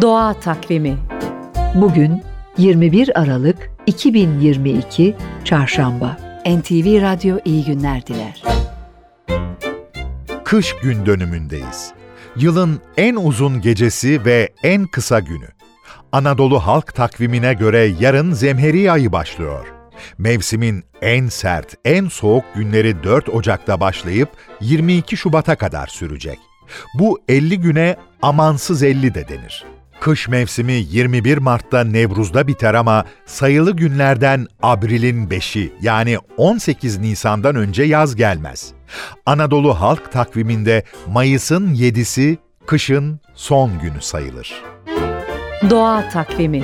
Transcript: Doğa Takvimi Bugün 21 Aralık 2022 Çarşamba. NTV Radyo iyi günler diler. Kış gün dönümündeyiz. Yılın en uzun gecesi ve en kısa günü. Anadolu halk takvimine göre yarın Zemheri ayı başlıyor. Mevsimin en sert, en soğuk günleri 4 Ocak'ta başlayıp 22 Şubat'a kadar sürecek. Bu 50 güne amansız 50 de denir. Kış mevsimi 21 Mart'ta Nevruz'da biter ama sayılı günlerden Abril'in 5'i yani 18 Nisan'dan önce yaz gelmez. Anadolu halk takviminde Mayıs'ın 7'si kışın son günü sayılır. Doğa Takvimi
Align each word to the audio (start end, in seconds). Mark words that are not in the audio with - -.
Doğa 0.00 0.34
Takvimi 0.34 0.98
Bugün 1.74 2.22
21 2.58 3.20
Aralık 3.20 3.70
2022 3.86 5.16
Çarşamba. 5.44 6.16
NTV 6.46 7.02
Radyo 7.02 7.38
iyi 7.44 7.64
günler 7.64 8.06
diler. 8.06 8.42
Kış 10.44 10.76
gün 10.82 11.06
dönümündeyiz. 11.06 11.92
Yılın 12.36 12.80
en 12.96 13.16
uzun 13.16 13.60
gecesi 13.60 14.24
ve 14.24 14.48
en 14.62 14.86
kısa 14.86 15.20
günü. 15.20 15.48
Anadolu 16.12 16.58
halk 16.60 16.94
takvimine 16.94 17.54
göre 17.54 17.92
yarın 18.00 18.32
Zemheri 18.32 18.92
ayı 18.92 19.12
başlıyor. 19.12 19.66
Mevsimin 20.18 20.84
en 21.02 21.28
sert, 21.28 21.74
en 21.84 22.08
soğuk 22.08 22.44
günleri 22.54 23.02
4 23.04 23.28
Ocak'ta 23.28 23.80
başlayıp 23.80 24.28
22 24.60 25.16
Şubat'a 25.16 25.56
kadar 25.56 25.86
sürecek. 25.86 26.38
Bu 26.94 27.20
50 27.28 27.60
güne 27.60 27.96
amansız 28.22 28.82
50 28.82 29.14
de 29.14 29.28
denir. 29.28 29.64
Kış 30.00 30.28
mevsimi 30.28 30.72
21 30.72 31.38
Mart'ta 31.38 31.84
Nevruz'da 31.84 32.46
biter 32.46 32.74
ama 32.74 33.04
sayılı 33.26 33.76
günlerden 33.76 34.46
Abril'in 34.62 35.26
5'i 35.28 35.72
yani 35.82 36.18
18 36.36 36.98
Nisan'dan 36.98 37.56
önce 37.56 37.82
yaz 37.82 38.16
gelmez. 38.16 38.72
Anadolu 39.26 39.80
halk 39.80 40.12
takviminde 40.12 40.84
Mayıs'ın 41.06 41.74
7'si 41.74 42.36
kışın 42.66 43.20
son 43.34 43.78
günü 43.80 44.00
sayılır. 44.00 44.62
Doğa 45.70 46.08
Takvimi 46.08 46.62